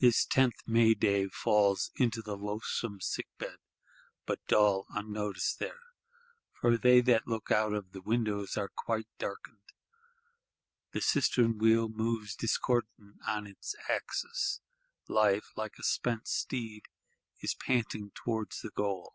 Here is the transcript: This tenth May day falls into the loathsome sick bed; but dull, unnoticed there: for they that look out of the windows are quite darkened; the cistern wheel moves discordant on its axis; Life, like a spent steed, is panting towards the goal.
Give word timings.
This 0.00 0.26
tenth 0.26 0.60
May 0.66 0.92
day 0.92 1.28
falls 1.28 1.90
into 1.96 2.20
the 2.20 2.36
loathsome 2.36 3.00
sick 3.00 3.26
bed; 3.38 3.56
but 4.26 4.46
dull, 4.46 4.84
unnoticed 4.90 5.60
there: 5.60 5.80
for 6.52 6.76
they 6.76 7.00
that 7.00 7.26
look 7.26 7.50
out 7.50 7.72
of 7.72 7.92
the 7.92 8.02
windows 8.02 8.58
are 8.58 8.68
quite 8.68 9.06
darkened; 9.16 9.72
the 10.92 11.00
cistern 11.00 11.56
wheel 11.56 11.88
moves 11.88 12.36
discordant 12.36 13.16
on 13.26 13.46
its 13.46 13.74
axis; 13.88 14.60
Life, 15.08 15.52
like 15.56 15.78
a 15.78 15.82
spent 15.82 16.28
steed, 16.28 16.82
is 17.40 17.54
panting 17.54 18.10
towards 18.14 18.60
the 18.60 18.68
goal. 18.70 19.14